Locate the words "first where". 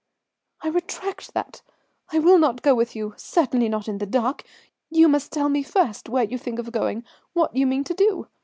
5.61-6.23